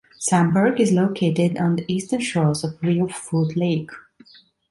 Samburg 0.17 0.79
is 0.81 0.91
located 0.91 1.59
on 1.59 1.75
the 1.75 1.85
eastern 1.87 2.21
shores 2.21 2.63
of 2.63 2.73
Reelfoot 2.81 3.55
Lake. 3.55 3.91